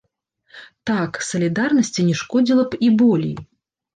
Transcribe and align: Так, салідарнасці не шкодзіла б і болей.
Так, 0.89 1.19
салідарнасці 1.29 2.05
не 2.09 2.15
шкодзіла 2.21 2.63
б 2.71 2.79
і 2.87 2.89
болей. 3.03 3.35